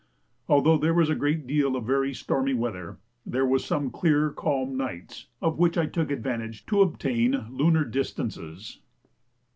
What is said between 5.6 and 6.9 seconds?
I took advantage to